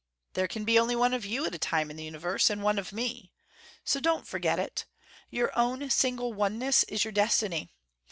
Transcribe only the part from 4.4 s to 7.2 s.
it. Your own single oneness is your